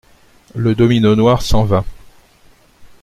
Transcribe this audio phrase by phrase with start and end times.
[0.55, 1.85] Le domino noir s'en va.